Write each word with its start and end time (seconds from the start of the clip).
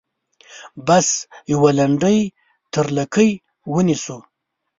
بس 0.87 1.07
یوه 1.53 1.69
لنډۍ 1.77 2.19
تر 2.73 2.85
لکۍ 2.97 3.31
ونیسو. 3.73 4.17